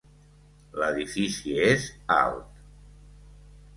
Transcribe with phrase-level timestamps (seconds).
[0.83, 1.85] L'edifici és
[2.17, 2.65] alt.